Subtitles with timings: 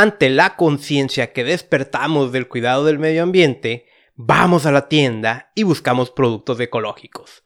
[0.00, 3.84] Ante la conciencia que despertamos del cuidado del medio ambiente,
[4.14, 7.42] vamos a la tienda y buscamos productos ecológicos.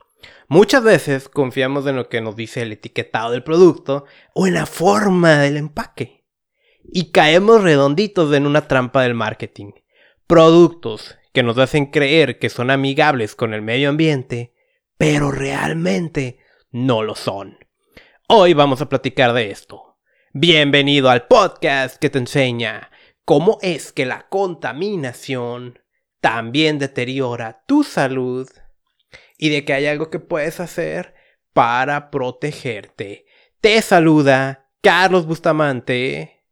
[0.47, 4.05] Muchas veces confiamos en lo que nos dice el etiquetado del producto
[4.35, 6.27] o en la forma del empaque.
[6.85, 9.73] Y caemos redonditos en una trampa del marketing.
[10.29, 14.55] Productos que nos hacen creer que son amigables con el medio ambiente,
[14.97, 16.39] pero realmente
[16.71, 17.59] no lo son.
[18.29, 19.94] Hoy vamos a platicar de esto.
[20.37, 22.91] Bienvenido al podcast que te enseña
[23.25, 25.79] cómo es que la contaminación
[26.21, 28.51] también deteriora tu salud
[29.39, 31.15] y de que hay algo que puedes hacer
[31.53, 33.27] para protegerte.
[33.61, 36.43] Te saluda Carlos Bustamante.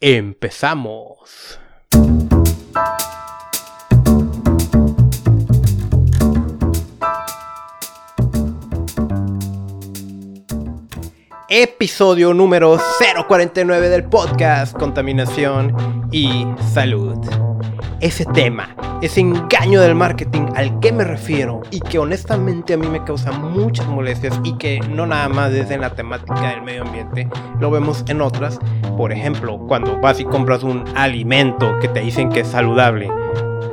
[0.00, 1.60] Empezamos.
[11.54, 12.78] Episodio número
[13.28, 17.18] 049 del podcast Contaminación y Salud
[18.00, 22.86] ese tema, ese engaño del marketing al que me refiero y que honestamente a mí
[22.86, 26.84] me causa muchas molestias y que no nada más es en la temática del medio
[26.84, 27.28] ambiente,
[27.60, 28.58] lo vemos en otras.
[28.96, 33.10] Por ejemplo, cuando vas y compras un alimento que te dicen que es saludable,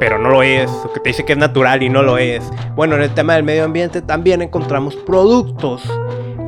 [0.01, 2.43] pero no lo es, o que te dice que es natural y no lo es.
[2.75, 5.81] Bueno, en el tema del medio ambiente también encontramos productos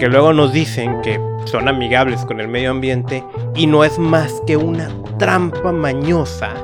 [0.02, 4.42] que luego nos dicen que son amigables con el medio ambiente y no es más
[4.48, 6.56] que una trampa mañosa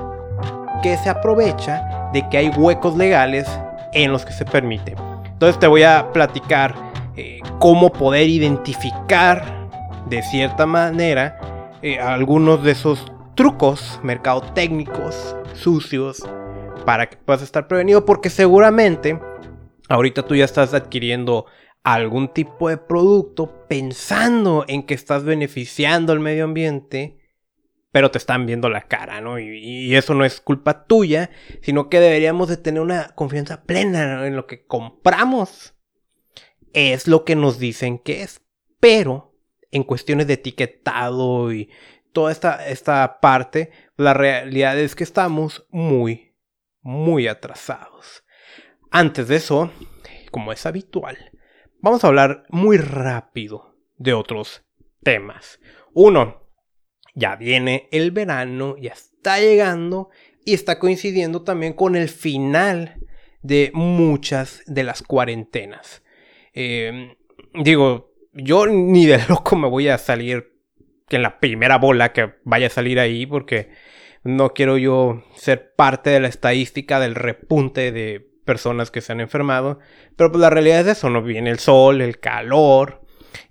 [0.82, 3.48] que se aprovecha de que hay huecos legales
[3.94, 4.96] en los que se permite.
[5.26, 6.74] Entonces te voy a platicar
[7.16, 9.70] eh, cómo poder identificar
[10.10, 16.28] de cierta manera eh, algunos de esos trucos mercadotécnicos sucios
[16.88, 19.20] para que puedas estar prevenido porque seguramente
[19.90, 21.46] ahorita tú ya estás adquiriendo
[21.83, 27.17] algún tipo de producto pensando en que estás beneficiando al medio ambiente
[27.97, 29.39] pero te están viendo la cara, ¿no?
[29.39, 31.31] Y, eso no es culpa tuya,
[31.64, 35.73] sino que deberíamos de tener una confianza plena en lo que compramos.
[36.73, 38.42] Es lo que nos dicen que es,
[38.80, 39.36] pero
[39.71, 41.71] en cuestiones de etiquetado y
[42.11, 46.36] toda esta, esta parte, la realidad es que estamos muy,
[46.82, 48.23] muy atrasados.
[48.92, 49.71] Antes de eso,
[50.30, 51.32] como es habitual,
[51.82, 54.64] vamos a hablar muy rápido de otros
[55.04, 55.60] temas.
[55.93, 56.48] Uno,
[57.15, 60.10] ya viene el verano, ya está llegando
[60.45, 62.95] y está coincidiendo también con el final
[63.42, 66.04] de muchas de las cuarentenas.
[66.54, 67.16] Em,
[67.64, 70.54] digo, yo ni de loco me voy a salir
[71.10, 73.70] en la primera bola que vaya a salir ahí porque
[74.23, 79.20] no quiero yo ser parte de la estadística del repunte de personas que se han
[79.20, 79.78] enfermado.
[80.16, 83.02] Pero pues la realidad es eso, no viene el sol, el calor.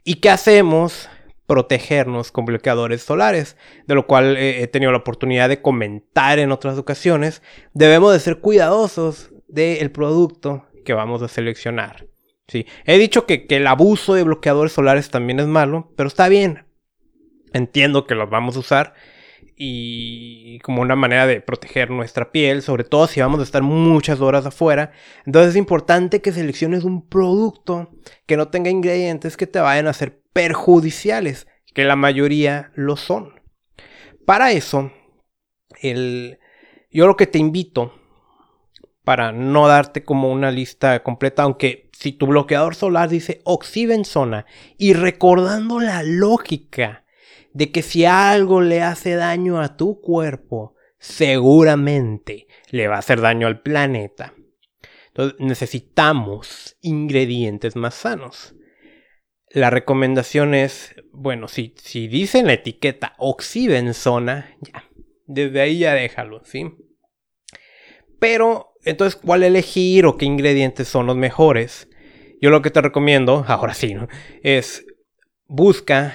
[0.02, 1.08] ¿Y qué hacemos?
[1.46, 6.76] protegernos con bloqueadores solares, de lo cual he tenido la oportunidad de comentar en otras
[6.76, 7.40] ocasiones.
[7.72, 12.06] Debemos de ser cuidadosos del producto que vamos a seleccionar.
[12.48, 12.66] Sí.
[12.84, 16.66] He dicho que, que, el abuso de bloqueadores solares también es malo, pero está bien.
[17.52, 18.94] Entiendo que los vamos a usar
[19.56, 24.20] y como una manera de proteger nuestra piel, sobre todo si vamos a estar muchas
[24.20, 24.92] horas afuera.
[25.24, 27.90] Entonces es importante que selecciones un producto
[28.26, 33.40] que no tenga ingredientes que te vayan a hacer perjudiciales, que la mayoría lo son.
[34.26, 34.92] Para eso,
[35.80, 36.38] el,
[36.90, 37.94] yo lo que te invito,
[39.04, 44.44] para no darte como una lista completa, aunque si tu bloqueador solar dice oxibenzona
[44.76, 47.05] y recordando la lógica
[47.56, 53.20] de que si algo le hace daño a tu cuerpo, seguramente le va a hacer
[53.20, 54.34] daño al planeta.
[55.08, 58.56] Entonces necesitamos ingredientes más sanos
[59.56, 64.84] la recomendación es, bueno, si, si dice en la etiqueta oxibenzona, ya,
[65.24, 66.74] desde ahí ya déjalo, ¿sí?
[68.18, 71.88] Pero, entonces, ¿cuál elegir o qué ingredientes son los mejores?
[72.40, 74.08] Yo lo que te recomiendo, ahora sí, ¿no?
[74.42, 74.84] Es
[75.46, 76.14] busca,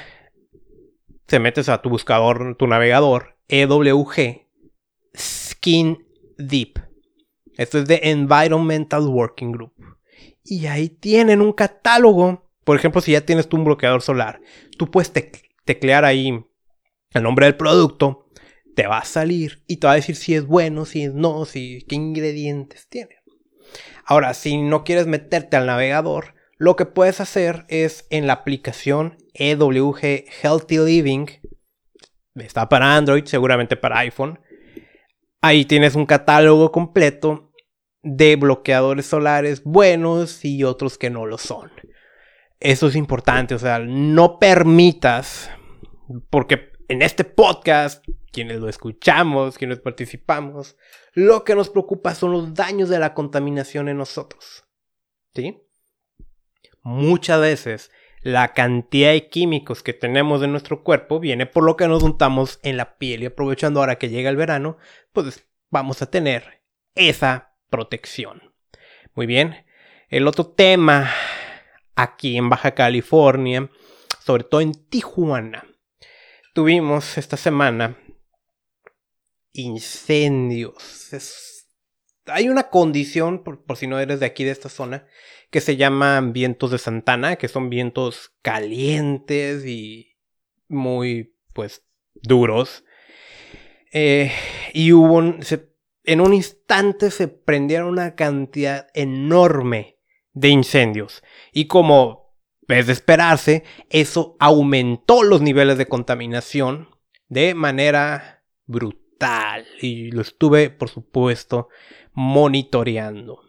[1.25, 4.47] te metes a tu buscador, tu navegador, EWG,
[5.15, 6.05] Skin
[6.37, 6.79] Deep.
[7.57, 9.73] Esto es de Environmental Working Group.
[10.43, 14.41] Y ahí tienen un catálogo por ejemplo, si ya tienes tú un bloqueador solar,
[14.77, 15.11] tú puedes
[15.65, 16.45] teclear ahí
[17.11, 18.29] el nombre del producto,
[18.75, 21.45] te va a salir y te va a decir si es bueno, si es no,
[21.45, 23.17] si qué ingredientes tiene.
[24.05, 29.17] Ahora, si no quieres meterte al navegador, lo que puedes hacer es en la aplicación
[29.33, 31.25] EWG Healthy Living,
[32.35, 34.39] está para Android, seguramente para iPhone.
[35.41, 37.51] Ahí tienes un catálogo completo
[38.03, 41.71] de bloqueadores solares buenos y otros que no lo son.
[42.59, 45.49] Eso es importante, o sea, no permitas,
[46.29, 50.77] porque en este podcast quienes lo escuchamos, quienes participamos,
[51.13, 54.63] lo que nos preocupa son los daños de la contaminación en nosotros.
[55.33, 55.59] ¿Sí?
[56.83, 57.91] Muchas veces
[58.21, 62.59] la cantidad de químicos que tenemos en nuestro cuerpo viene por lo que nos untamos
[62.63, 64.77] en la piel y aprovechando ahora que llega el verano,
[65.11, 66.61] pues vamos a tener
[66.95, 68.53] esa protección.
[69.15, 69.65] Muy bien.
[70.09, 71.09] El otro tema
[71.95, 73.69] aquí en Baja California,
[74.23, 75.65] sobre todo en Tijuana,
[76.53, 77.97] tuvimos esta semana
[79.53, 81.60] incendios.
[82.25, 85.05] Hay una condición, por, si no eres de aquí, de esta zona,
[85.49, 90.17] que se llaman vientos de Santana, que son vientos calientes y
[90.67, 91.83] muy, pues,
[92.13, 92.83] duros.
[93.91, 94.31] Eh,
[94.73, 95.21] y hubo
[96.03, 99.97] en un instante se prendieron una cantidad enorme
[100.33, 101.23] de incendios.
[101.51, 102.35] Y como
[102.67, 106.89] es de esperarse, eso aumentó los niveles de contaminación
[107.27, 109.67] de manera brutal.
[109.79, 111.69] Y lo estuve, por supuesto,
[112.13, 113.41] monitoreando.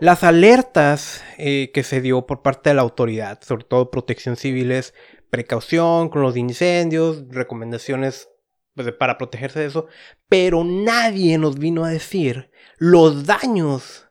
[0.00, 4.72] Las alertas eh, que se dio por parte de la autoridad, sobre todo protección civil,
[4.72, 4.94] es
[5.28, 8.30] precaución con los incendios, recomendaciones
[8.74, 9.86] pues, para protegerse de eso,
[10.28, 14.08] pero nadie nos vino a decir los daños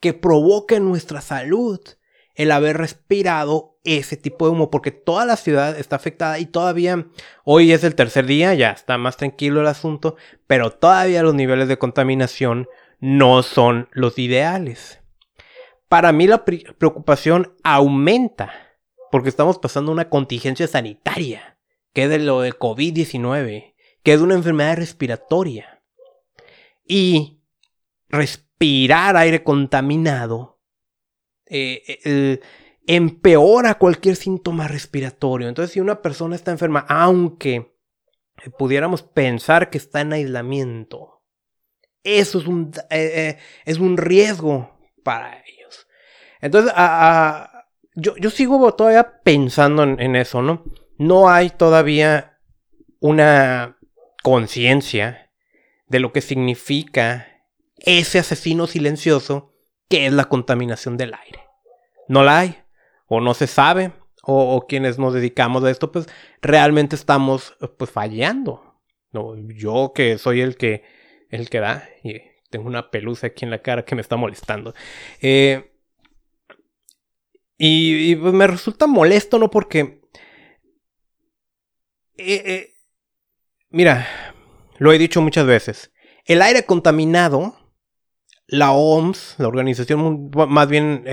[0.00, 1.80] que provoca en nuestra salud
[2.34, 7.06] el haber respirado ese tipo de humo, porque toda la ciudad está afectada y todavía
[7.44, 11.68] hoy es el tercer día, ya está más tranquilo el asunto, pero todavía los niveles
[11.68, 12.68] de contaminación
[13.00, 15.00] no son los ideales.
[15.88, 18.52] Para mí la preocupación aumenta,
[19.10, 21.58] porque estamos pasando una contingencia sanitaria,
[21.92, 25.82] que es de lo de COVID-19, que es una enfermedad respiratoria.
[26.86, 27.40] Y
[28.08, 30.60] respirar aire contaminado
[31.46, 32.40] eh,
[32.86, 35.48] empeora cualquier síntoma respiratorio.
[35.48, 37.72] Entonces, si una persona está enferma, aunque
[38.58, 41.22] pudiéramos pensar que está en aislamiento,
[42.02, 45.86] eso es un, eh, eh, es un riesgo para ellos.
[46.40, 46.72] Entonces,
[47.94, 50.64] yo, sigo todavía pensando en eso, ¿no?
[50.98, 52.38] No hay todavía
[52.98, 53.78] una
[54.22, 55.30] conciencia
[55.86, 57.28] de lo que significa
[57.76, 59.54] ese asesino silencioso
[59.88, 61.42] que es la contaminación del aire
[62.08, 62.61] no la hay,
[63.06, 63.92] o no se sabe,
[64.24, 66.06] o, quienes nos dedicamos a esto, pues
[66.40, 68.80] realmente estamos pues fallando.
[69.10, 70.84] No, yo que soy el que,
[71.28, 72.20] el que da, y
[72.50, 74.74] tengo una pelusa aquí en la cara que me está molestando.
[75.20, 75.72] Eh,
[77.58, 79.50] y, pues me resulta molesto, ¿no?
[79.50, 80.00] Porque...
[82.16, 82.74] Eh, eh,
[83.70, 84.06] mira,
[84.78, 85.92] lo he dicho muchas veces.
[86.24, 87.56] El aire contaminado,
[88.52, 91.04] la OMS, la organización más bien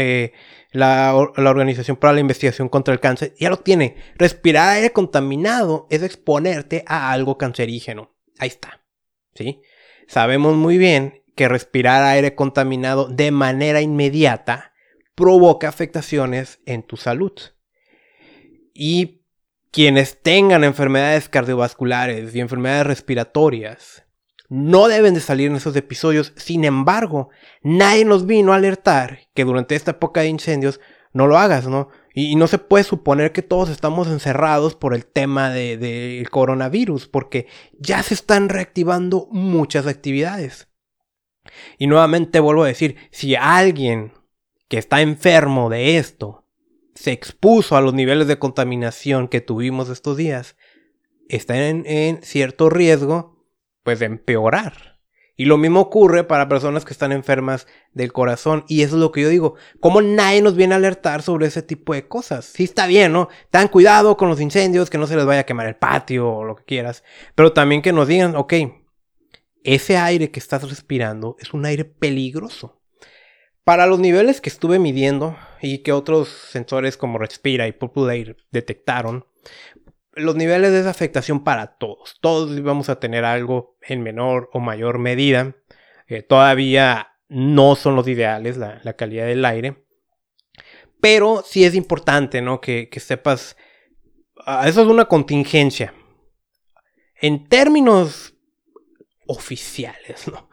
[0.72, 3.96] la, Organización para la Investigación contra el Cáncer, ya lo tiene.
[4.16, 8.14] Respirar aire contaminado es exponerte a algo cancerígeno.
[8.38, 8.82] Ahí está.
[9.36, 9.62] ¿Sí?
[10.08, 14.74] Sabemos muy bien que respirar aire contaminado de manera inmediata
[15.16, 17.34] provoca afectaciones en tu salud.
[18.74, 19.24] Y
[19.72, 24.06] quienes tengan enfermedades cardiovasculares y enfermedades respiratorias
[24.50, 26.34] no deben de salir en esos episodios.
[26.36, 27.30] Sin embargo,
[27.62, 30.82] nadie nos vino a alertar que durante esta época de incendios
[31.14, 31.90] no lo hagas, ¿no?
[32.14, 37.08] Y, no se puede suponer que todos estamos encerrados por el tema del de, coronavirus,
[37.08, 37.48] porque
[37.78, 40.68] ya se están reactivando muchas actividades.
[41.78, 44.14] Y nuevamente vuelvo a decir, si alguien
[44.68, 46.46] que está enfermo de esto
[46.96, 50.58] se expuso a los niveles de contaminación que tuvimos estos días,
[51.28, 53.39] está en cierto riesgo
[53.84, 55.00] pues empeorar.
[55.40, 58.66] Y lo mismo ocurre para personas que están enfermas del corazón.
[58.68, 59.56] Y eso es lo que yo digo.
[59.80, 62.44] ¿Cómo nadie nos viene a alertar sobre ese tipo de cosas?
[62.44, 63.30] Sí está bien, ¿no?
[63.50, 66.44] Ten cuidado con los incendios, que no se les vaya a quemar el patio o
[66.44, 67.06] lo que quieras.
[67.36, 68.54] Pero también que nos digan, ok,
[69.64, 72.82] ese aire que estás respirando es un aire peligroso.
[73.64, 79.26] Para los niveles que estuve midiendo y que otros sensores como Respira y Purple detectaron,
[80.14, 82.18] los niveles de afectación para todos.
[82.22, 85.56] Todos vamos a tener algo en menor o mayor medida.
[86.08, 89.86] Eh, todavía no son los ideales la, calidad del aire.
[91.00, 92.60] Pero sí es importante, ¿no?
[92.60, 93.56] Que, sepas.
[94.46, 95.94] Ah, eso es una contingencia.
[97.22, 98.34] En términos
[99.28, 100.50] oficiales, ¿no?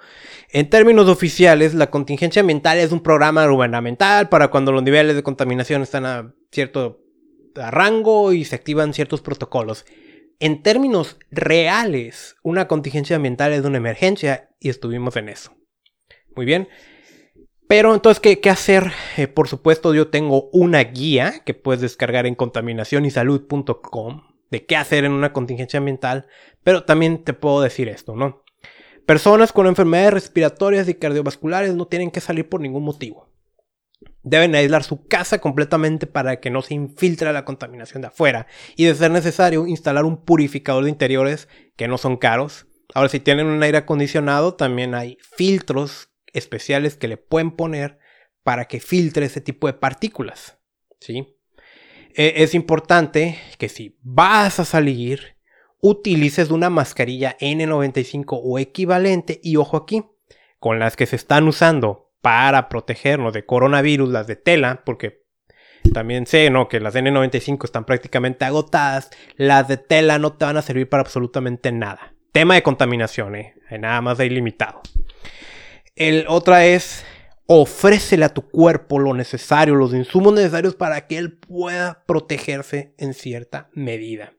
[0.50, 5.22] En términos oficiales, la contingencia ambiental es un programa gubernamental para cuando los niveles de
[5.22, 7.05] contaminación están a cierto
[7.58, 9.84] a rango y se activan ciertos protocolos.
[10.38, 15.54] En términos reales, una contingencia ambiental es una emergencia y estuvimos en eso.
[16.34, 16.68] Muy bien.
[17.68, 18.92] Pero entonces, ¿qué, hacer?
[19.16, 24.22] Eh, por supuesto, yo tengo una guía que puedes descargar en contaminacionysalud.com.
[24.50, 26.26] de qué hacer en una contingencia ambiental,
[26.62, 28.44] pero también te puedo decir esto, ¿no?
[29.04, 33.25] Personas con enfermedades respiratorias y cardiovasculares no tienen que salir por ningún motivo.
[34.22, 38.84] Deben aislar su casa completamente para que no se infiltre la contaminación de afuera y
[38.84, 42.66] de ser necesario instalar un purificador de interiores que no son caros.
[42.94, 47.98] Ahora si tienen un aire acondicionado también hay filtros especiales que le pueden poner
[48.42, 50.58] para que filtre ese tipo de partículas.
[51.00, 51.36] ¿sí?
[52.14, 55.36] E, es importante que si vas a salir,
[55.80, 60.04] utilices una mascarilla N95 o equivalente y ojo aquí,
[60.58, 65.22] con las que se están usando para protegernos de coronavirus, las de tela, porque
[65.94, 66.66] también sé ¿no?
[66.66, 71.02] que las N95 están prácticamente agotadas, las de tela no te van a servir para
[71.02, 72.14] absolutamente nada.
[72.32, 73.54] Tema de contaminación, ¿eh?
[73.78, 74.80] nada más de ilimitado.
[75.94, 77.04] El otra es
[77.46, 83.14] ofrécele a tu cuerpo lo necesario, los insumos necesarios para que él pueda protegerse en
[83.14, 84.32] cierta medida.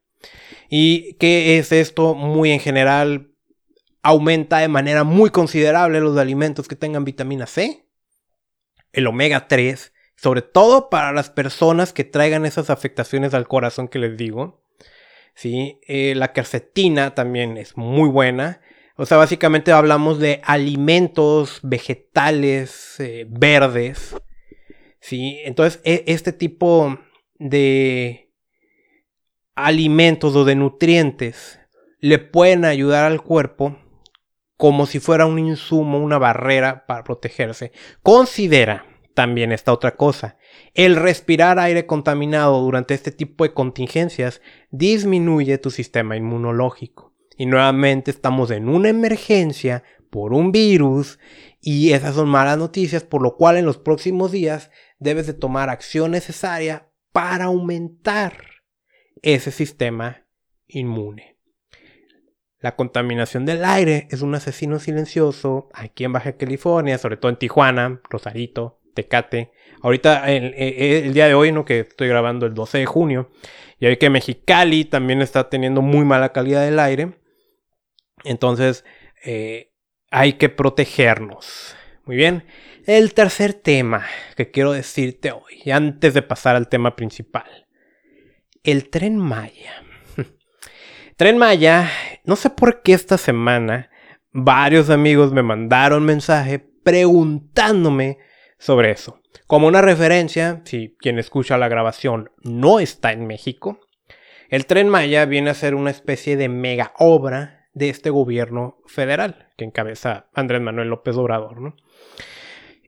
[0.70, 2.15] ¿Y qué es esto?
[2.15, 3.32] Muy en general,
[4.01, 7.86] aumenta de manera muy considerable los alimentos que tengan vitamina C,
[8.94, 14.00] el omega 3, sobre todo para las personas que traigan esas afectaciones al corazón que
[14.00, 14.63] les digo.
[15.36, 15.80] ¿sí?
[15.88, 18.62] Eh, la quercetina también es muy buena.
[18.96, 24.16] O sea, básicamente hablamos de alimentos vegetales eh, verdes.
[25.00, 25.39] ¿sí?
[25.44, 26.98] Entonces, e, este tipo
[27.36, 28.34] de
[29.54, 31.60] alimentos o de nutrientes
[32.00, 33.77] le pueden ayudar al cuerpo
[34.58, 37.72] como si fuera un insumo, una barrera para protegerse.
[38.02, 40.38] Considera también esta otra cosa.
[40.74, 47.16] El respirar aire contaminado durante este tipo de contingencias disminuye tu sistema inmunológico.
[47.38, 51.20] Y nuevamente estamos en una emergencia por un virus
[51.62, 55.70] y esas son malas noticias, por lo cual en los próximos días debes de tomar
[55.70, 58.44] acción necesaria para aumentar
[59.22, 60.28] ese sistema
[60.68, 61.37] inmune.
[62.60, 67.38] La contaminación del aire es un asesino silencioso aquí en Baja California, sobre todo en
[67.38, 69.52] Tijuana, Rosarito, Tecate.
[69.84, 71.66] Ahorita, el, el, día de hoy, ¿no?
[71.66, 73.30] que estoy grabando el 12 de junio,
[73.80, 77.20] y hoy que Mexicali también está teniendo muy mala calidad del aire.
[78.24, 78.84] Entonces,
[79.24, 79.72] eh,
[80.10, 81.76] hay que protegernos.
[82.06, 82.46] Muy bien.
[82.88, 87.68] El tercer tema que quiero decirte hoy, antes de pasar al tema principal.
[88.64, 89.84] El tren Maya.
[91.18, 91.90] Tren Maya,
[92.26, 93.90] no sé por qué esta semana
[94.32, 98.20] varios amigos me mandaron mensaje preguntándome
[98.60, 99.20] sobre eso.
[99.48, 103.80] Como una referencia, si quien escucha la grabación no está en México,
[104.50, 109.50] el tren Maya viene a ser una especie de mega obra de este gobierno federal
[109.58, 111.76] que encabeza Andrés Manuel López Obrador, ¿no?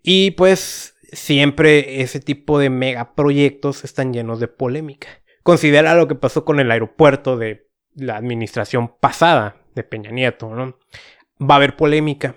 [0.04, 5.08] Y pues siempre ese tipo de megaproyectos están llenos de polémica.
[5.42, 10.78] Considera lo que pasó con el aeropuerto de la administración pasada de Peña Nieto, ¿no?
[11.42, 12.36] Va a haber polémica.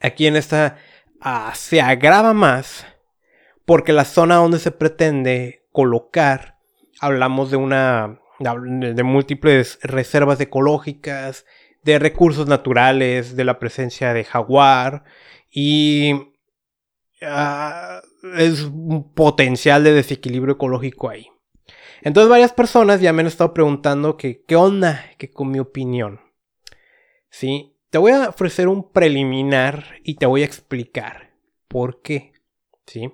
[0.00, 0.76] Aquí en esta
[1.20, 2.86] ah, se agrava más
[3.64, 6.58] porque la zona donde se pretende colocar,
[7.00, 11.46] hablamos de una de múltiples reservas ecológicas,
[11.82, 15.04] de recursos naturales, de la presencia de jaguar
[15.50, 16.14] y
[17.22, 21.28] uh, es un potencial de desequilibrio ecológico ahí.
[22.04, 26.20] Entonces varias personas ya me han estado preguntando que qué onda que con mi opinión.
[27.30, 27.78] ¿Sí?
[27.88, 31.34] Te voy a ofrecer un preliminar y te voy a explicar
[31.66, 32.34] por qué.
[32.86, 33.10] ¿Sí?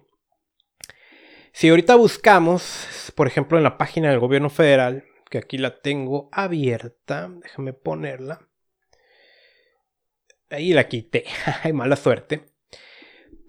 [1.52, 6.28] Si ahorita buscamos, por ejemplo, en la página del gobierno federal, que aquí la tengo
[6.32, 8.48] abierta, déjame ponerla.
[10.48, 11.26] Ahí la quité,
[11.62, 12.49] hay mala suerte.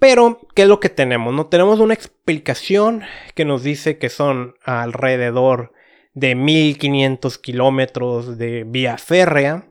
[0.01, 1.31] Pero, ¿qué es lo que tenemos?
[1.31, 3.03] No tenemos una explicación
[3.35, 5.73] que nos dice que son alrededor
[6.15, 9.69] de 1500 kilómetros de vía férrea,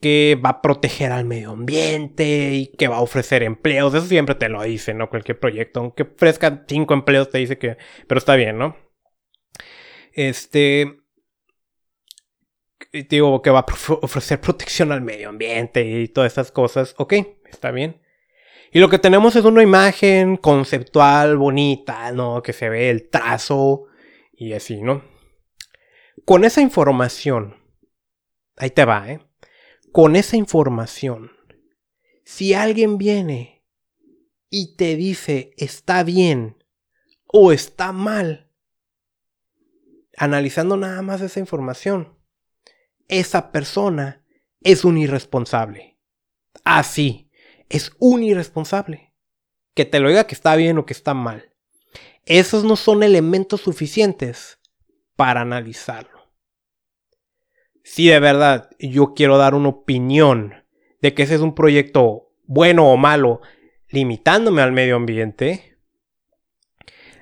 [0.00, 3.92] que va a proteger al medio ambiente y que va a ofrecer empleos.
[3.94, 5.10] Eso siempre te lo dice, ¿no?
[5.10, 7.78] Cualquier proyecto, aunque ofrezca cinco empleos, te dice que.
[8.06, 8.76] Pero está bien, ¿no?
[10.12, 11.00] Este.
[12.92, 13.66] Digo que va a
[14.02, 16.94] ofrecer protección al medio ambiente y todas esas cosas.
[16.96, 17.14] Ok,
[17.50, 18.00] está bien.
[18.72, 22.42] Y lo que tenemos es una imagen conceptual bonita, ¿no?
[22.42, 23.86] Que se ve el trazo
[24.32, 25.02] y así, ¿no?
[26.24, 27.56] Con esa información,
[28.56, 29.20] ahí te va, ¿eh?
[29.90, 31.32] Con esa información,
[32.24, 33.64] si alguien viene
[34.48, 36.62] y te dice está bien
[37.26, 38.52] o está mal,
[40.16, 42.16] analizando nada más esa información,
[43.08, 44.24] esa persona
[44.60, 45.98] es un irresponsable.
[46.62, 47.29] Así,
[47.70, 49.14] es un irresponsable.
[49.74, 51.54] Que te lo diga que está bien o que está mal.
[52.26, 54.58] Esos no son elementos suficientes
[55.16, 56.20] para analizarlo.
[57.82, 60.54] si de verdad yo quiero dar una opinión
[61.00, 63.40] de que ese es un proyecto bueno o malo,
[63.88, 65.78] limitándome al medio ambiente,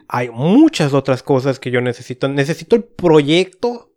[0.09, 2.29] hay muchas otras cosas que yo necesito.
[2.29, 3.93] Necesito el proyecto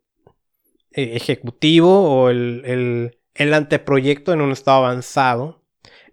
[0.91, 5.61] eh, ejecutivo o el, el anteproyecto en un estado avanzado.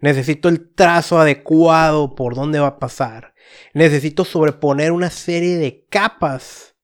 [0.00, 3.35] Necesito el trazo adecuado por dónde va a pasar.
[3.75, 6.76] Necesito sobreponer una serie de capas.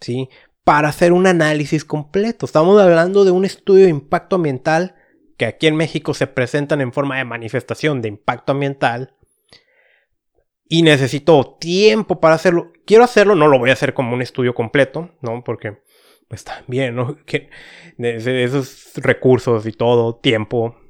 [0.00, 0.28] ¿Sí?
[0.64, 2.46] Para hacer un análisis completo.
[2.46, 4.94] Estamos hablando de un estudio de impacto ambiental
[5.36, 9.14] que aquí en México se presentan en forma de manifestación de impacto ambiental.
[10.68, 12.72] Y necesito tiempo para hacerlo.
[12.86, 15.44] Quiero hacerlo, no lo voy a hacer como un estudio completo, ¿no?
[15.44, 15.82] Porque
[16.28, 17.18] pues también, ¿no?
[17.26, 17.50] Que
[17.98, 20.81] esos recursos y todo, tiempo.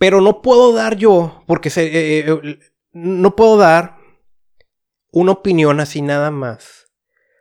[0.00, 2.58] Pero no puedo dar yo, porque se, eh, eh,
[2.92, 3.98] no puedo dar
[5.12, 6.86] una opinión así nada más.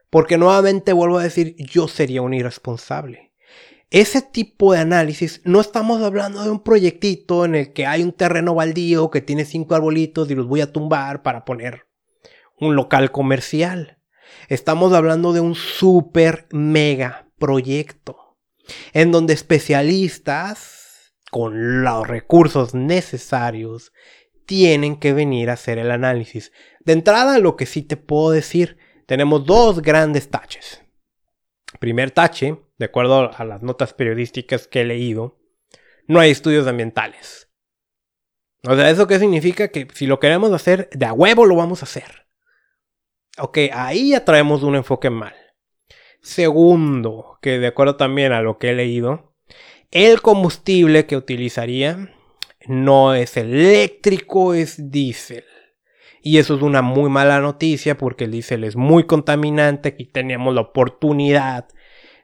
[0.09, 3.31] Porque nuevamente vuelvo a decir, yo sería un irresponsable.
[3.91, 8.11] Ese tipo de análisis, no estamos hablando de un proyectito en el que hay un
[8.11, 11.87] terreno baldío que tiene cinco arbolitos y los voy a tumbar para poner
[12.59, 13.99] un local comercial.
[14.49, 18.37] Estamos hablando de un super mega proyecto
[18.91, 20.78] en donde especialistas
[21.29, 23.91] con los recursos necesarios
[24.45, 26.51] tienen que venir a hacer el análisis.
[26.79, 30.83] De entrada, lo que sí te puedo decir, tenemos dos grandes taches.
[31.79, 35.39] Primer tache, de acuerdo a las notas periodísticas que he leído,
[36.07, 37.49] no hay estudios ambientales.
[38.67, 39.69] O sea, ¿eso qué significa?
[39.69, 42.27] Que si lo queremos hacer, de a huevo lo vamos a hacer.
[43.37, 45.35] Ok, ahí ya traemos un enfoque mal.
[46.21, 49.28] Segundo, que de acuerdo también a lo que he leído,
[49.91, 52.13] el combustible que utilizaría
[52.67, 55.45] no es eléctrico, es diésel.
[56.21, 59.89] Y eso es una muy mala noticia porque el diésel es muy contaminante.
[59.89, 61.67] Aquí teníamos la oportunidad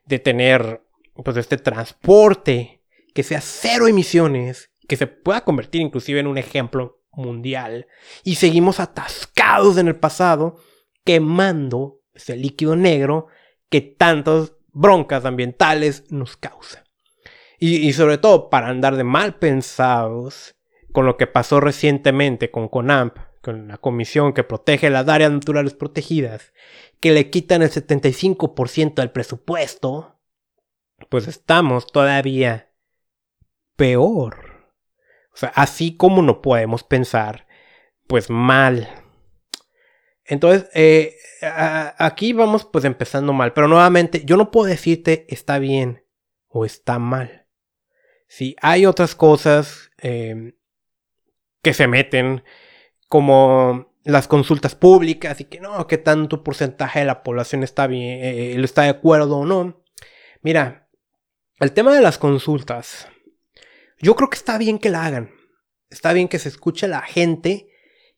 [0.05, 0.84] de tener
[1.24, 7.01] pues este transporte que sea cero emisiones, que se pueda convertir inclusive en un ejemplo
[7.11, 7.87] mundial.
[8.24, 10.57] Y seguimos atascados en el pasado
[11.05, 13.27] quemando ese líquido negro
[13.70, 16.84] que tantas broncas ambientales nos causa.
[17.59, 20.55] Y, sobre todo para andar de mal pensados
[20.91, 25.74] con lo que pasó recientemente con CONAMP, con la comisión que protege las áreas naturales
[25.74, 26.53] protegidas,
[27.00, 30.20] que le quitan el 75% del presupuesto,
[31.09, 32.72] pues estamos todavía
[33.75, 34.74] peor.
[35.33, 37.48] O sea, así como no podemos pensar,
[38.07, 39.05] pues mal
[40.25, 46.03] entonces, eh, aquí vamos pues empezando mal, pero nuevamente yo no puedo decirte está bien
[46.48, 47.45] o está mal.
[48.27, 50.53] Si hay otras cosas em,
[51.61, 52.44] que se meten,
[53.07, 58.20] como las consultas públicas y que no, que tanto porcentaje de la población está bien,
[58.24, 59.83] eh, está de acuerdo o no.
[60.42, 60.88] Mira,
[61.59, 63.07] el tema de las consultas,
[64.00, 65.31] yo creo que está bien que la hagan.
[65.90, 67.70] Está bien que se escuche a la gente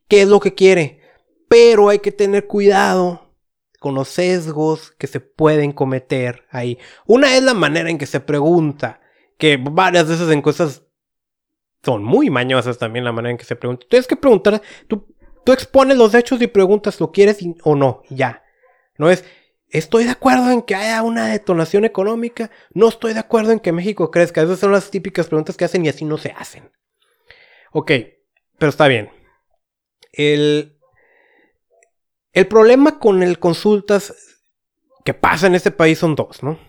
[0.08, 1.02] qué es lo que quiere.
[1.48, 3.36] Pero hay que tener cuidado
[3.80, 6.78] con los sesgos que se pueden cometer ahí.
[7.06, 9.02] Una es la manera en que se pregunta,
[9.38, 10.84] que varias de esas encuestas
[11.84, 13.86] son muy mañosas también la manera en que se pregunta.
[13.89, 18.02] Tienes que preguntar, tú, tú expones los hechos y preguntas, ¿lo quieres o no?
[18.10, 18.43] ya.
[18.97, 19.23] No es,
[19.69, 23.71] estoy de acuerdo en que haya una detonación económica, no estoy de acuerdo en que
[23.71, 24.41] México crezca.
[24.41, 26.71] Esas son las típicas preguntas que hacen y así no se hacen.
[27.71, 27.91] Ok,
[28.58, 29.12] pero está bien.
[30.12, 30.80] El,
[32.34, 34.13] el problema con el consultas
[35.06, 36.60] que pasa en este país son dos, ¿no?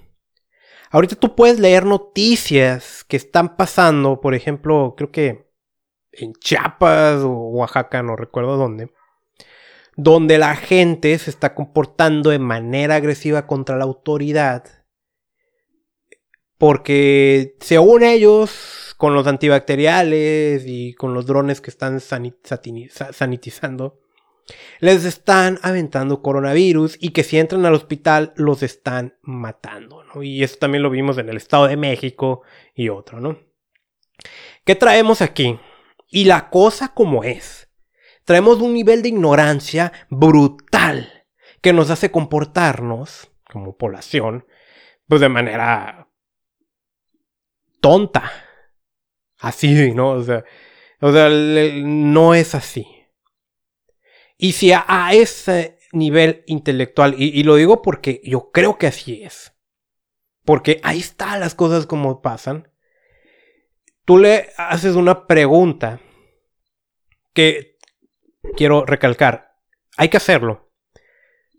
[0.91, 5.49] Ahorita tú puedes leer noticias que están pasando, por ejemplo, creo que
[6.13, 8.91] en Chiapas o Oaxaca, no recuerdo dónde,
[9.97, 14.79] donde la gente se está comportando de manera agresiva contra la autoridad
[16.59, 24.01] porque según ellos, con los antibacteriales y con los drones que están sanitizando,
[24.81, 30.23] les están aventando coronavirus y que si entran al hospital los están matando, ¿no?
[30.23, 32.43] Y eso también lo vimos en el Estado de México
[32.75, 33.39] y otro, ¿no?
[34.65, 35.59] ¿Qué traemos aquí?
[36.09, 37.69] Y la cosa como es.
[38.25, 41.25] Traemos un nivel de ignorancia brutal
[41.63, 44.47] que nos hace comportarnos como población
[45.07, 46.09] pues de manera
[47.81, 48.31] tonta.
[49.39, 50.11] Así, ¿no?
[50.11, 50.45] O sea,
[51.01, 52.87] o sea no es así.
[54.39, 59.53] Y si a, ese nivel intelectual, y, lo digo porque yo creo que así es,
[60.45, 62.73] porque ahí están las cosas como pasan,
[64.05, 66.01] tú le haces una pregunta
[67.35, 67.77] que
[68.57, 69.57] quiero recalcar,
[69.97, 70.71] hay que hacerlo,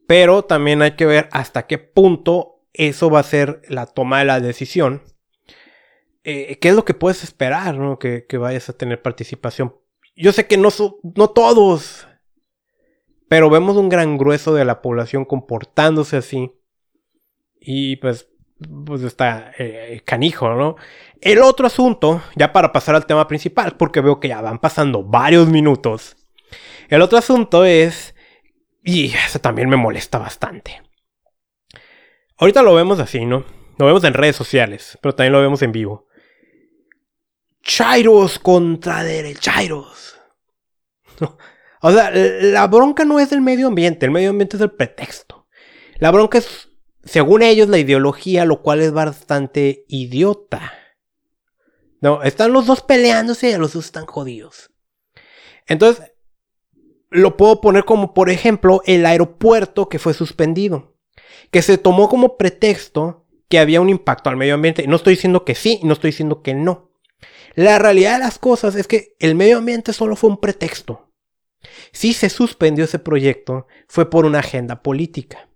[0.08, 4.26] pero también hay que ver hasta qué punto eso va a ser la toma de
[4.26, 5.04] la decisión.
[6.24, 8.00] Eh, ¿Qué es lo que puedes esperar, ¿no?
[8.00, 9.76] Que, vayas a tener participación.
[10.15, 10.70] Yo sé que no,
[11.15, 12.08] no todos,
[13.30, 16.52] pero vemos un gran grueso de la población comportándose así.
[17.62, 18.28] Y pues,
[18.86, 20.76] pues está eh, canijo, ¿no?
[21.22, 25.04] El otro asunto, ya para pasar al tema principal, porque veo que ya van pasando
[25.04, 26.18] varios minutos.
[26.89, 28.15] El otro asunto es,
[28.84, 30.82] y eso también me molesta bastante.
[32.38, 33.46] Ahorita lo vemos así, ¿no?
[33.78, 36.08] Lo vemos en redes sociales, pero también lo vemos en vivo.
[37.62, 40.20] Chairos contra derechairos.
[41.82, 45.48] O sea, la bronca no es del medio ambiente, el medio ambiente es el pretexto.
[45.98, 46.70] La bronca es,
[47.04, 50.74] según ellos, la ideología, lo cual es bastante idiota.
[52.02, 54.72] No, están los dos peleándose y los dos están jodidos.
[55.68, 56.12] Entonces,
[57.10, 60.96] lo puedo poner como, por ejemplo, el aeropuerto que fue suspendido.
[61.52, 64.88] Que se tomó como pretexto que había un impacto al medio ambiente.
[64.88, 66.92] No estoy diciendo que sí, no estoy diciendo que no.
[67.56, 71.09] La realidad de las cosas es que el medio ambiente solo fue un pretexto.
[71.91, 75.50] Si se suspendió ese proyecto, fue por una agenda política.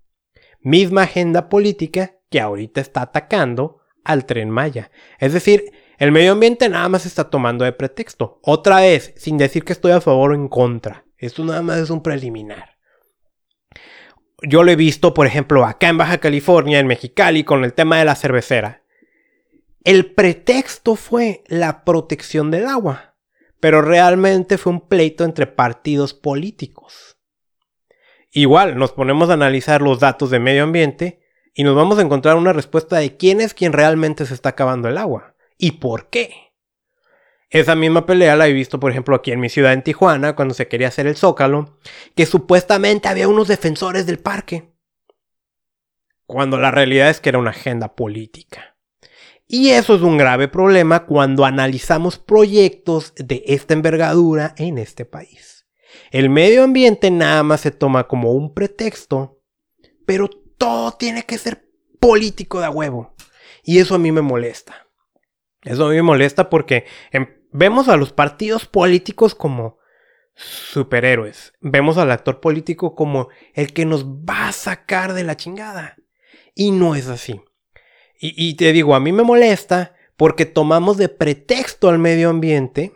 [0.62, 4.92] Misma agenda política que ahorita está atacando al tren Maya.
[5.20, 8.40] Es decir, el medio ambiente nada más está tomando de pretexto.
[8.42, 11.06] Otra vez, sin decir que estoy a favor o en contra.
[11.18, 12.78] Esto nada más es un preliminar.
[14.42, 18.00] Yo lo he visto, por ejemplo, acá en Baja California, en Mexicali, con el tema
[18.00, 18.84] de la cervecera.
[19.86, 23.13] El pretexto fue la protección del agua,
[23.64, 27.16] pero realmente fue un pleito entre partidos políticos.
[28.30, 31.22] Igual, nos ponemos a analizar los datos de medio ambiente
[31.54, 34.90] y nos vamos a encontrar una respuesta de quién es quien realmente se está acabando
[34.90, 36.52] el agua y por qué.
[37.50, 40.54] Esa misma pelea la he visto, por ejemplo, aquí en mi ciudad, en Tijuana, cuando
[40.54, 41.80] se quería hacer el Zócalo,
[42.18, 44.74] que supuestamente había unos defensores del parque.
[46.26, 48.73] Cuando la realidad es que era una agenda política.
[49.48, 55.68] Y eso es un grave problema cuando analizamos proyectos de esta envergadura en este país.
[56.12, 59.42] El medio ambiente nada más se toma como un pretexto,
[60.06, 63.16] pero todo tiene que ser político de huevo.
[63.64, 64.88] Y eso a mí me molesta.
[65.62, 69.78] Eso me molesta porque em, vemos a los partidos políticos como
[70.36, 71.54] superhéroes.
[71.62, 75.96] Vemos al actor político como el que nos va a sacar de la chingada.
[76.56, 77.42] Y no es así.
[78.26, 82.94] Y, te digo, a mí me molesta porque tomamos de pretexto al medio ambiente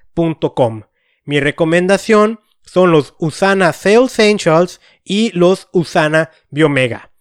[1.25, 7.11] Mi recomendación son los Usana Cell Essentials y los Usana Biomega.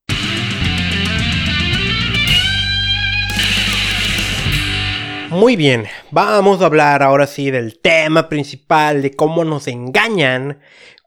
[5.33, 10.59] Muy bien, Vamos a hablar ahora sí del tema principal de cómo nos engañan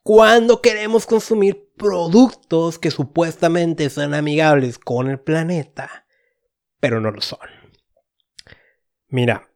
[0.03, 6.07] cuando queremos consumir productos que supuestamente son amigables con el planeta,
[6.81, 7.39] pero no lo son.
[9.07, 9.49] Mira,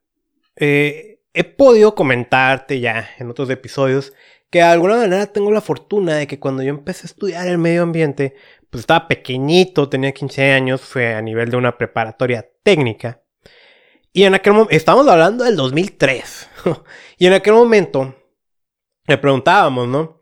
[0.55, 4.13] eh, he podido comentarte ya en otros episodios
[4.49, 7.57] que de alguna manera tengo la fortuna de que cuando yo empecé a estudiar el
[7.57, 8.35] medio ambiente,
[8.69, 13.21] pues estaba pequeñito, tenía 15 años, fue a nivel de una preparatoria técnica.
[14.13, 16.49] Y en aquel momento, estamos hablando del 2003.
[17.17, 18.15] y en aquel momento
[19.07, 20.21] le preguntábamos, ¿no?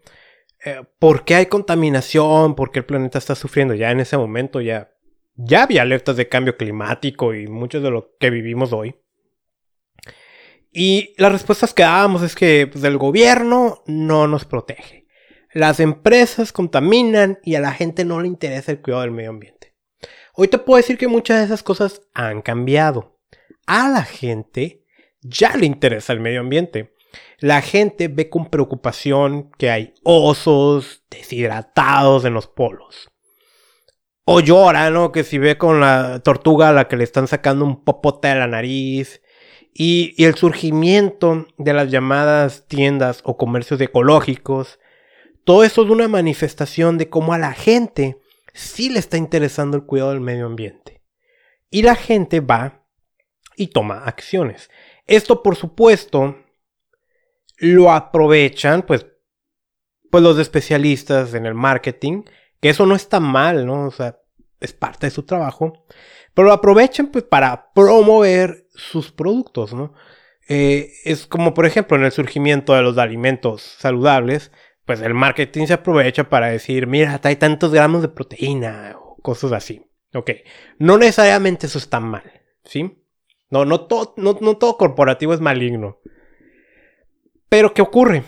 [0.64, 2.56] Eh, ¿Por qué hay contaminación?
[2.56, 3.74] ¿Por qué el planeta está sufriendo?
[3.74, 4.92] Ya en ese momento ya,
[5.36, 8.96] ya había alertas de cambio climático y mucho de lo que vivimos hoy.
[10.72, 15.08] Y las respuestas que dábamos es que pues, el gobierno no nos protege.
[15.52, 19.76] Las empresas contaminan y a la gente no le interesa el cuidado del medio ambiente.
[20.36, 23.19] Hoy te puedo decir que muchas de esas cosas han cambiado
[23.70, 24.84] a la gente
[25.22, 26.96] ya le interesa el medio ambiente.
[27.40, 33.12] La gente ve con preocupación que hay osos deshidratados en los polos.
[34.26, 35.12] O llora, ¿no?
[35.12, 38.36] Que si ve con la tortuga a la que le están sacando un popote de
[38.36, 39.22] la nariz.
[39.72, 44.80] Y, el surgimiento de las llamadas tiendas o comercios ecológicos.
[45.44, 48.18] Todo eso es una manifestación de cómo a la gente
[48.54, 51.04] sí le está interesando el cuidado del medio ambiente.
[51.70, 52.79] Y la gente va
[53.60, 54.72] y toma acciones.
[55.06, 56.38] Esto, por supuesto,
[57.58, 59.06] lo aprovechan, pues,
[60.10, 62.24] pues los especialistas en el marketing,
[62.62, 63.88] que eso no está mal, ¿no?
[63.88, 64.18] O sea,
[64.62, 65.86] es parte de su trabajo,
[66.34, 69.94] pero lo aprovechan, pues, para promover sus productos, ¿no?
[70.48, 74.52] Eh, es como, por ejemplo, en el surgimiento de los alimentos saludables,
[74.86, 79.52] pues el marketing se aprovecha para decir, mira, hay tantos gramos de proteína o cosas
[79.52, 79.86] así.
[80.14, 80.32] Ok,
[80.80, 82.99] no necesariamente eso está mal, ¿sí?
[83.50, 86.00] No, no todo, no, todo corporativo es maligno.
[87.50, 88.24] Pero, ¿qué ocurre?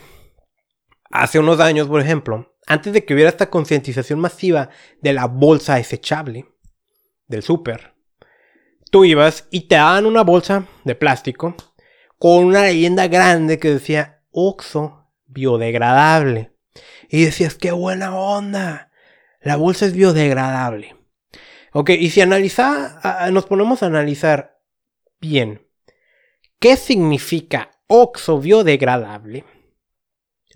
[1.12, 4.70] Hace unos años, por ejemplo, antes de que hubiera esta concientización masiva
[5.02, 6.48] de la bolsa desechable
[7.28, 7.94] del súper,
[8.90, 11.56] tú ibas y te daban una bolsa de plástico
[12.18, 16.52] con una leyenda grande que decía Oxo biodegradable.
[17.10, 18.92] Y decías, qué buena onda.
[19.42, 20.96] La bolsa es biodegradable.
[21.74, 24.51] Ok, y si analiza, nos ponemos a analizar
[25.22, 25.62] Bien,
[26.58, 29.46] ¿qué significa oxo biodegradable?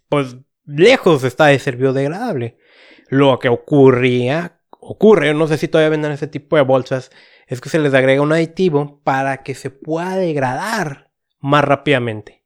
[0.10, 2.58] Pues lejos está de ser biodegradable.
[3.10, 7.12] Lo que ocurría, ocurre, no sé si todavía venden ese tipo de bolsas,
[7.46, 12.44] es que se les agrega un aditivo para que se pueda degradar más rápidamente.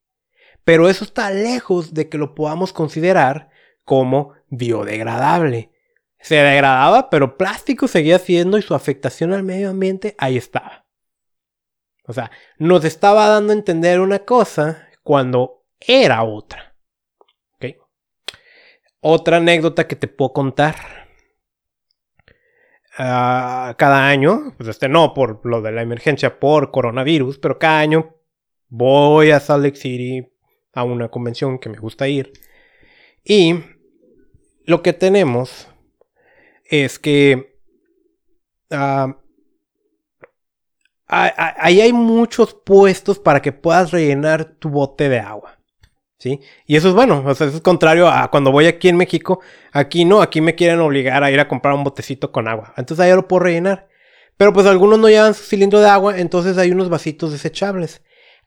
[0.66, 3.50] Pero eso está lejos de que lo podamos considerar
[3.86, 5.72] como biodegradable.
[6.20, 10.79] Se degradaba, pero plástico seguía siendo y su afectación al medio ambiente ahí estaba.
[12.10, 16.76] O sea, nos estaba dando a entender una cosa cuando era otra.
[17.54, 17.78] ¿Okay?
[19.00, 20.76] Otra anécdota que te puedo contar.
[22.98, 27.78] Ah, cada año, pues este no por lo de la emergencia por coronavirus, pero cada
[27.78, 28.16] año
[28.70, 30.28] voy a Salt Lake City
[30.74, 32.34] a una convención que me gusta ir.
[33.24, 33.54] Y
[34.66, 35.68] lo que tenemos
[36.66, 37.60] es que
[38.72, 39.20] ah,
[41.10, 45.58] ahí hay muchos puestos para que puedas rellenar tu bote de agua.
[46.20, 46.42] ¿Sí?
[46.66, 49.40] Y eso es bueno, o sea, eso es contrario a cuando voy aquí en México.
[49.72, 52.74] Aquí no, aquí me quieren obligar a ir a comprar un botecito con agua.
[52.76, 53.88] Entonces ahí lo puedo rellenar.
[54.36, 58.02] Pero pues algunos no llevan su cilindro de agua, entonces hay unos vasitos desechables.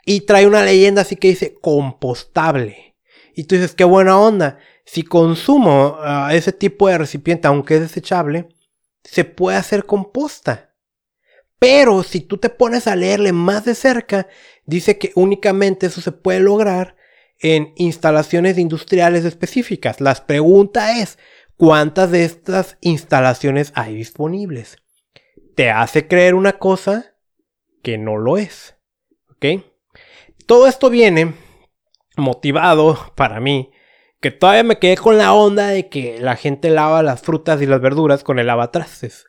[0.05, 2.97] Y trae una leyenda así que dice compostable.
[3.35, 4.59] Y tú dices, qué buena onda.
[4.85, 8.49] Si consumo ah, ese tipo de recipiente, aunque es desechable,
[9.03, 10.72] se puede hacer composta.
[11.63, 14.27] Pero si tú te pones a leerle más de cerca,
[14.67, 16.97] dice que únicamente eso se puede lograr
[17.39, 20.01] en instalaciones industriales específicas.
[20.01, 21.21] La pregunta es,
[21.57, 24.79] ¿cuántas de estas instalaciones hay disponibles?
[25.55, 27.15] Te hace creer una cosa
[27.85, 28.75] que no lo es.
[29.31, 29.65] ¿Ok?
[30.47, 31.33] Todo esto viene
[32.17, 33.71] motivado para mí
[34.21, 37.67] que todavía me quedé con la onda de que la gente lava las frutas y
[37.67, 39.27] las verduras con el lavatrastes.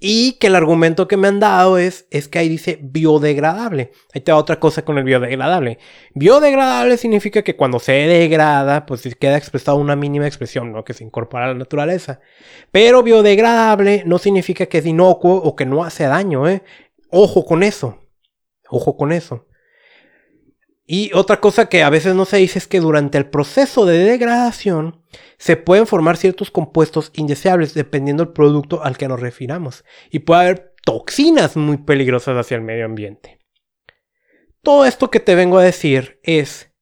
[0.00, 3.92] Y que el argumento que me han dado es, es que ahí dice biodegradable.
[4.14, 5.78] Ahí te da otra cosa con el biodegradable.
[6.14, 10.84] Biodegradable significa que cuando se degrada, pues queda expresada una mínima expresión, ¿no?
[10.84, 12.20] Que se incorpora a la naturaleza.
[12.72, 16.62] Pero biodegradable no significa que es inocuo o que no hace daño, ¿eh?
[17.10, 17.98] Ojo con eso.
[18.68, 19.46] Ojo con eso.
[20.86, 23.98] Y otra cosa que a veces no se dice es que durante el proceso de
[23.98, 25.02] degradación
[25.36, 29.84] se pueden formar ciertos compuestos indeseables dependiendo del producto al que nos refiramos.
[30.10, 33.40] Y puede haber toxinas muy peligrosas hacia el medio ambiente.
[34.62, 36.72] Todo esto que te vengo a decir es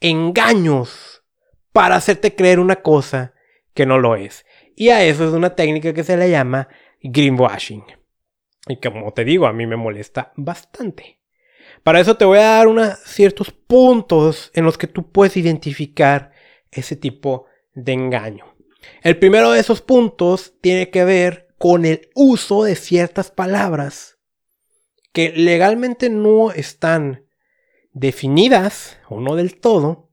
[0.00, 1.24] engaños
[1.72, 3.34] para hacerte creer una cosa
[3.74, 4.46] que no lo es.
[4.76, 6.68] Y a eso es una técnica que se le llama
[7.02, 7.84] greenwashing.
[8.68, 11.17] Y como te digo, a mí me molesta bastante.
[11.88, 16.32] Para eso te voy a dar ciertos puntos en los que tú puedes identificar
[16.70, 18.44] ese tipo de engaño.
[19.00, 24.18] El primero de esos puntos tiene que ver con el uso de ciertas palabras
[25.14, 27.24] que legalmente no están
[27.94, 30.10] definidas o no del todo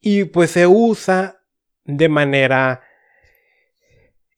[0.00, 1.42] y pues se usa
[1.84, 2.84] de manera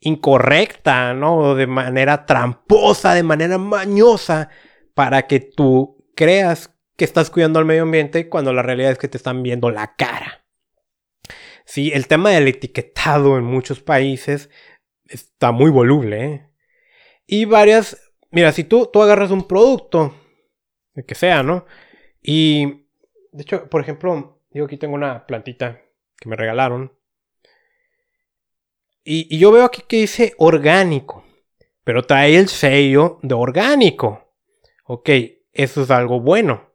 [0.00, 1.54] incorrecta, ¿no?
[1.54, 4.48] De manera tramposa, de manera mañosa
[4.92, 9.08] para que tú creas que estás cuidando al medio ambiente cuando la realidad es que
[9.08, 10.44] te están viendo la cara.
[11.64, 14.50] Sí, el tema del etiquetado en muchos países
[15.06, 16.24] está muy voluble.
[16.24, 16.50] ¿eh?
[17.26, 20.14] Y varias, mira, si tú, tú agarras un producto,
[20.94, 21.66] el que sea, ¿no?
[22.22, 22.86] Y,
[23.32, 25.80] de hecho, por ejemplo, digo, aquí tengo una plantita
[26.18, 26.92] que me regalaron.
[29.04, 31.24] Y, y yo veo aquí que dice orgánico,
[31.84, 34.34] pero trae el sello de orgánico.
[34.84, 35.10] Ok,
[35.52, 36.70] eso es algo bueno.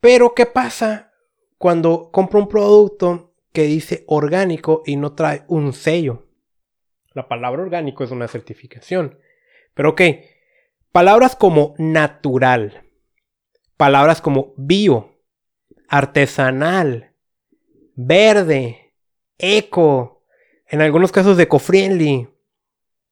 [0.00, 1.12] Pero ¿qué pasa
[1.58, 6.26] cuando compro un producto que dice orgánico y no trae un sello?
[7.12, 9.18] La palabra orgánico es una certificación.
[9.74, 10.02] Pero ok,
[10.92, 12.84] palabras como natural,
[13.76, 15.18] palabras como bio,
[15.88, 17.14] artesanal,
[17.94, 18.94] verde,
[19.38, 20.24] eco,
[20.68, 22.28] en algunos casos eco-friendly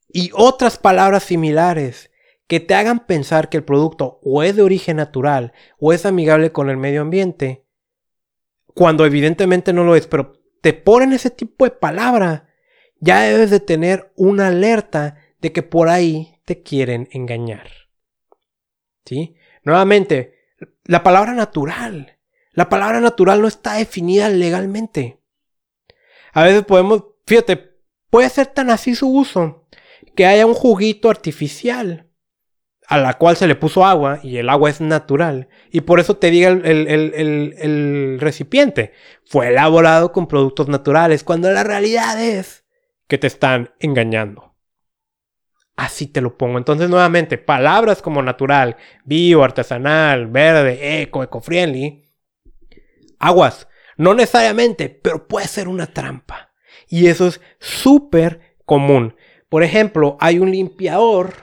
[0.08, 2.10] y otras palabras similares
[2.46, 6.52] que te hagan pensar que el producto o es de origen natural o es amigable
[6.52, 7.64] con el medio ambiente,
[8.74, 12.48] cuando evidentemente no lo es, pero te ponen ese tipo de palabra,
[13.00, 17.68] ya debes de tener una alerta de que por ahí te quieren engañar.
[19.04, 19.36] ¿Sí?
[19.62, 20.34] Nuevamente,
[20.84, 22.18] la palabra natural.
[22.52, 25.20] La palabra natural no está definida legalmente.
[26.32, 27.76] A veces podemos, fíjate,
[28.10, 29.66] puede ser tan así su uso
[30.14, 32.03] que haya un juguito artificial
[32.86, 35.48] a la cual se le puso agua y el agua es natural.
[35.70, 38.92] Y por eso te diga el, recipiente.
[39.24, 42.64] Fue elaborado con productos naturales, cuando la realidad es
[43.08, 44.54] que te están engañando.
[45.76, 46.58] Así te lo pongo.
[46.58, 52.04] Entonces, nuevamente, palabras como natural, bio, artesanal, verde, eco, eco-friendly.
[53.18, 53.66] Aguas.
[53.96, 56.52] No necesariamente, pero puede ser una trampa.
[56.88, 59.16] Y eso es súper común.
[59.48, 61.34] Por ejemplo, hay un limpiador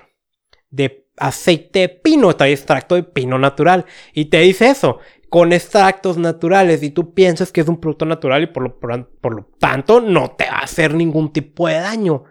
[0.70, 3.86] de aceite de pino, trae extracto de pino natural.
[4.14, 6.84] Y te dice eso, con extractos naturales.
[6.84, 10.32] Y tú piensas que es un producto natural y por lo, por lo tanto no
[10.32, 12.26] te va a hacer ningún tipo de daño.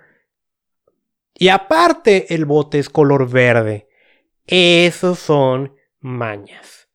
[1.35, 3.89] Y aparte, el bote es color verde.
[4.47, 6.89] Esos son mañas.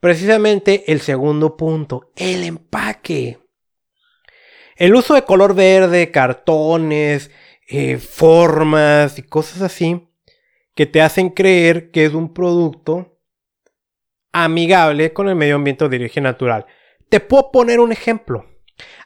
[0.00, 3.38] Precisamente el segundo punto, el empaque.
[4.76, 7.30] El uso de color verde, cartones,
[7.68, 10.07] eh, formas y cosas así
[10.78, 13.18] que te hacen creer que es un producto
[14.32, 16.66] amigable con el medio ambiente de origen natural.
[17.08, 18.46] Te puedo poner un ejemplo.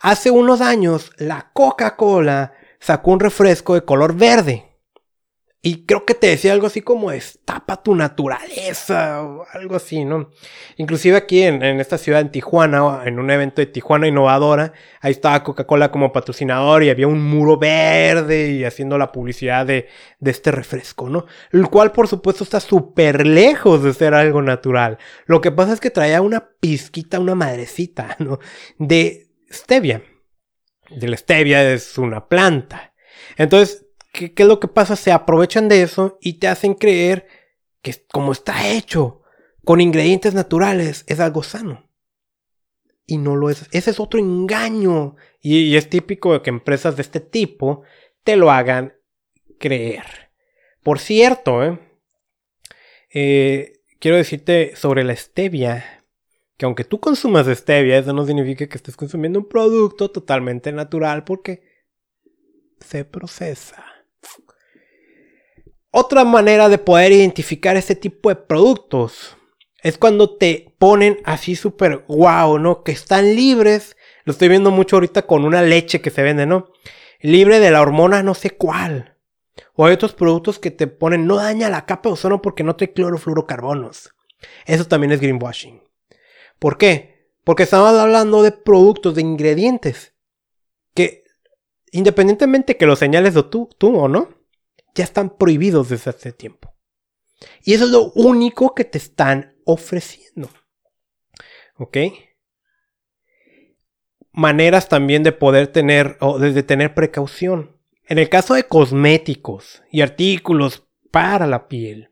[0.03, 4.72] Hace unos años la Coca-Cola sacó un refresco de color verde.
[5.65, 10.31] Y creo que te decía algo así como destapa tu naturaleza o algo así, ¿no?
[10.77, 15.45] Inclusive aquí en, esta ciudad, en Tijuana, en un evento de Tijuana Innovadora, ahí estaba
[15.45, 19.87] Coca-Cola como patrocinador y había un muro verde y haciendo la publicidad de,
[20.19, 21.27] de este refresco, ¿no?
[21.53, 24.99] El cual, por supuesto, está súper lejos de ser algo natural.
[25.27, 28.41] Lo que pasa es que traía una pizquita, una madrecita, ¿no?
[28.79, 30.03] De stevia.
[30.91, 32.95] De la stevia es una planta.
[33.37, 34.95] Entonces, ¿qué, es lo que pasa?
[34.95, 37.27] Se aprovechan de eso y te hacen creer
[37.81, 39.23] que como está hecho
[39.65, 41.89] con ingredientes naturales es algo sano.
[43.07, 43.67] Y no lo es.
[43.73, 45.17] Ese es otro engaño.
[45.41, 47.83] Y, es típico de que empresas de este tipo
[48.23, 48.95] te lo hagan
[49.59, 50.31] creer.
[50.83, 51.79] Por cierto, ¿eh?
[53.11, 56.05] Eh, quiero decirte sobre la stevia.
[56.57, 61.25] Que aunque tú consumas stevia, eso no significa que estés consumiendo un producto totalmente natural
[61.25, 61.63] porque
[62.79, 63.92] se procesa.
[65.95, 69.37] Otra manera de poder identificar este tipo de productos
[69.83, 72.83] es cuando te ponen así súper guau, ¿no?
[72.83, 73.95] Que están libres.
[74.25, 76.71] Lo estoy viendo mucho ahorita con una leche que se vende, ¿no?
[77.21, 79.19] Libre de la hormona no sé cuál.
[79.75, 82.75] O hay otros productos que te ponen no daña la capa de ozono porque no
[82.75, 84.15] trae clorofluorocarbonos.
[84.65, 85.83] Eso también es greenwashing.
[86.59, 87.29] ¿Por qué?
[87.45, 90.15] Porque estamos hablando de productos, de ingredientes.
[90.95, 91.25] Que
[91.91, 94.42] independientemente que lo señales tú, tú o no,
[94.95, 96.75] ya están prohibidos desde hace tiempo.
[97.65, 100.51] Y eso es lo único que te están ofreciendo.
[101.77, 101.99] ¿Ok?
[104.33, 107.77] Maneras también de poder tener o de tener precaución.
[108.07, 112.11] En el caso de cosméticos y artículos para la piel,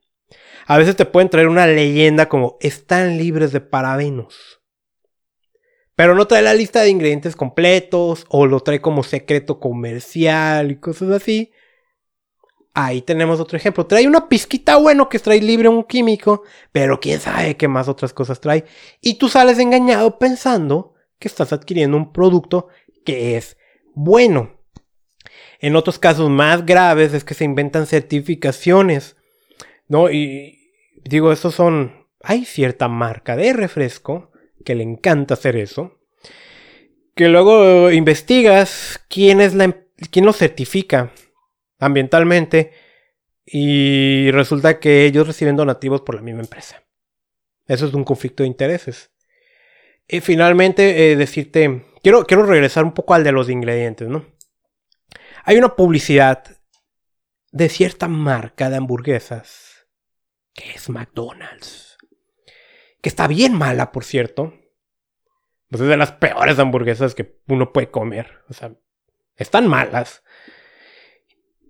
[0.66, 4.60] a veces te pueden traer una leyenda como están libres de parabenos.
[5.96, 10.76] Pero no trae la lista de ingredientes completos o lo trae como secreto comercial y
[10.76, 11.52] cosas así.
[12.72, 13.86] Ahí tenemos otro ejemplo.
[13.86, 18.12] Trae una pizquita bueno que trae libre un químico, pero quién sabe qué más otras
[18.12, 18.64] cosas trae.
[19.00, 22.68] Y tú sales engañado pensando que estás adquiriendo un producto
[23.04, 23.56] que es
[23.94, 24.60] bueno.
[25.58, 29.16] En otros casos más graves es que se inventan certificaciones,
[29.88, 30.10] ¿no?
[30.10, 30.72] Y
[31.04, 32.06] digo, estos son...
[32.22, 34.30] Hay cierta marca de refresco
[34.64, 35.98] que le encanta hacer eso.
[37.14, 39.64] Que luego investigas quién es la...
[39.64, 41.12] Em-, quién lo certifica
[41.80, 42.72] ambientalmente
[43.44, 46.84] y resulta que ellos reciben donativos por la misma empresa.
[47.66, 49.10] Eso es un conflicto de intereses.
[50.06, 54.26] Y finalmente, eh, decirte, quiero, quiero regresar un poco al de los ingredientes, ¿no?
[55.44, 56.44] Hay una publicidad
[57.52, 59.86] de cierta marca de hamburguesas,
[60.52, 61.96] que es McDonald's,
[63.00, 64.54] que está bien mala, por cierto.
[65.68, 68.42] Pues es de las peores hamburguesas que uno puede comer.
[68.48, 68.72] O sea,
[69.36, 70.22] están malas.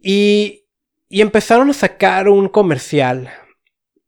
[0.03, 0.67] Y,
[1.11, 3.31] empezaron a sacar un comercial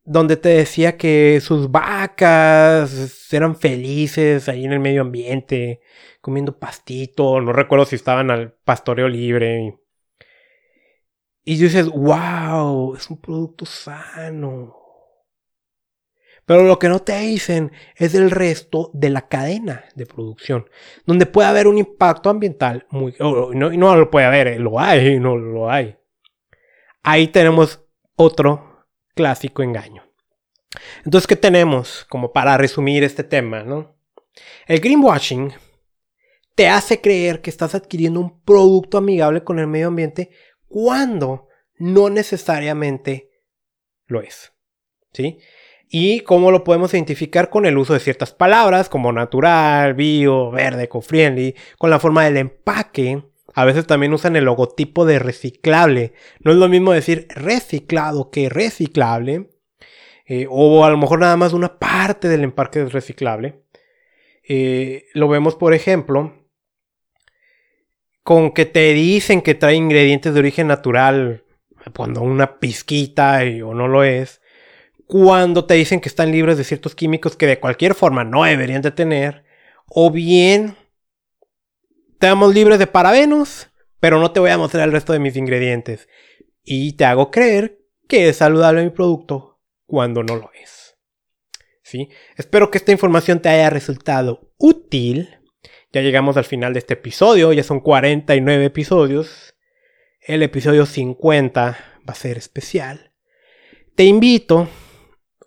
[0.05, 5.81] donde te decía que sus vacas eran felices ahí en el medio ambiente,
[6.21, 9.79] comiendo pastito, no recuerdo si estaban al pastoreo libre.
[11.45, 14.82] Y dices, wow, es un producto sano.
[16.45, 20.69] Pero lo que no te dicen es el resto de la cadena de producción,
[21.05, 23.15] donde puede haber un impacto ambiental muy...
[23.19, 25.95] no, no lo puede haber, eh, lo hay, no lo hay.
[27.01, 27.85] Ahí tenemos
[28.15, 28.85] otro
[29.15, 30.03] clásico engaño.
[31.05, 32.05] Entonces, ¿qué tenemos?
[32.09, 33.95] Como para resumir este tema, ¿no?
[34.67, 35.53] El greenwashing
[36.55, 40.31] te hace creer que estás adquiriendo un producto amigable con el medio ambiente
[40.67, 43.29] cuando no necesariamente
[44.07, 44.53] lo es.
[45.13, 45.39] ¿Sí?
[45.95, 50.85] ¿Y cómo lo podemos identificar con el uso de ciertas palabras como natural, bio, verde,
[50.85, 53.21] eco-friendly, con la forma del empaque?
[53.53, 56.13] A veces también usan el logotipo de reciclable.
[56.39, 59.51] No es lo mismo decir reciclado que reciclable.
[60.25, 63.61] Eh, o a lo mejor nada más una parte del empaque es reciclable.
[64.49, 66.33] Eh, lo vemos, por ejemplo,
[68.23, 71.43] con que te dicen que trae ingredientes de origen natural
[71.95, 74.41] cuando una pizquita o no lo es
[75.07, 78.81] cuando te dicen que están libres de ciertos químicos que de cualquier forma no deberían
[78.81, 79.43] de tener,
[79.87, 80.75] o bien
[82.13, 83.67] estamos libres de parabenos,
[83.99, 86.07] pero no te voy a mostrar el resto de mis ingredientes.
[86.63, 90.95] Y te hago creer que es saludable mi producto cuando no lo es.
[91.81, 92.09] ¿Sí?
[92.37, 95.37] Espero que esta información te haya resultado útil.
[95.91, 99.55] Ya llegamos al final de este episodio, ya son 49 episodios.
[100.21, 103.11] El episodio 50 va a ser especial.
[103.95, 104.69] Te invito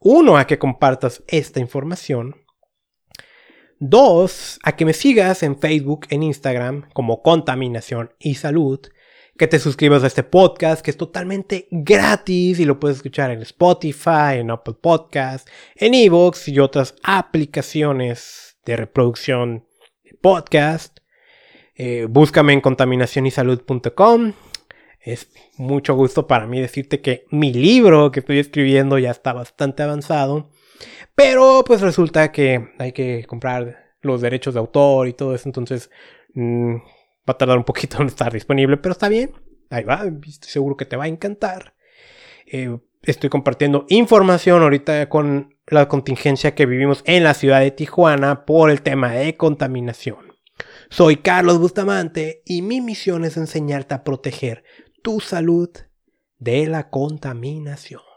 [0.00, 2.36] uno, a que compartas esta información.
[3.78, 8.80] Dos, a que me sigas en Facebook, en Instagram, como Contaminación y Salud.
[9.36, 13.42] Que te suscribas a este podcast, que es totalmente gratis y lo puedes escuchar en
[13.42, 19.66] Spotify, en Apple Podcasts, en Evox y otras aplicaciones de reproducción
[20.04, 21.00] de podcast.
[21.74, 24.32] Eh, búscame en contaminacionysalud.com
[25.06, 29.84] es mucho gusto para mí decirte que mi libro que estoy escribiendo ya está bastante
[29.84, 30.50] avanzado.
[31.14, 35.48] Pero pues resulta que hay que comprar los derechos de autor y todo eso.
[35.48, 35.90] Entonces
[36.34, 38.78] mm, va a tardar un poquito en estar disponible.
[38.78, 39.30] Pero está bien.
[39.70, 40.02] Ahí va.
[40.26, 41.74] Estoy seguro que te va a encantar.
[42.44, 48.44] Eh, estoy compartiendo información ahorita con la contingencia que vivimos en la ciudad de Tijuana
[48.44, 50.34] por el tema de contaminación.
[50.88, 54.64] Soy Carlos Bustamante y mi misión es enseñarte a proteger
[55.06, 55.70] tu salud
[56.40, 58.15] de la contaminación.